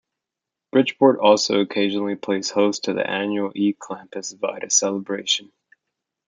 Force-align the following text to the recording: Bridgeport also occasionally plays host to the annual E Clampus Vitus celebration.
Bridgeport 0.71 1.19
also 1.19 1.59
occasionally 1.59 2.15
plays 2.15 2.49
host 2.49 2.85
to 2.85 2.93
the 2.93 3.07
annual 3.07 3.51
E 3.53 3.75
Clampus 3.75 4.33
Vitus 4.35 4.73
celebration. 4.79 5.51